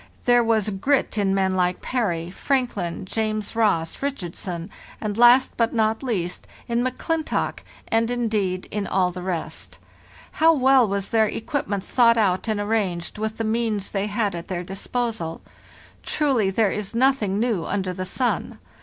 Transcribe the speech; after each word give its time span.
There 0.25 0.43
was 0.43 0.71
grit 0.71 1.19
in 1.19 1.35
men 1.35 1.55
like 1.55 1.79
Parry, 1.83 2.31
Frank 2.31 2.75
lin, 2.75 3.05
James 3.05 3.55
Ross, 3.55 4.01
Richardson, 4.01 4.71
and 4.99 5.15
last, 5.15 5.51
but 5.57 5.75
not 5.75 6.01
least, 6.01 6.47
in 6.67 6.81
M'Clintock, 6.83 7.61
and, 7.87 8.09
indeed, 8.09 8.67
in 8.71 8.87
all 8.87 9.11
the 9.11 9.21
rest. 9.21 9.77
How 10.31 10.53
well 10.55 10.87
was 10.87 11.09
their 11.11 11.27
equipment 11.27 11.83
thought 11.83 12.17
out 12.17 12.47
and 12.47 12.59
arranged, 12.59 13.19
with 13.19 13.37
the 13.37 13.43
means 13.43 13.91
they 13.91 14.07
had 14.07 14.33
at 14.33 14.47
their 14.47 14.63
disposal! 14.63 15.39
Truly, 16.01 16.49
there 16.49 16.71
is 16.71 16.95
noth 16.95 17.21
ing 17.21 17.39
new 17.39 17.65
under 17.67 17.93
the 17.93 18.05
sun. 18.05 18.57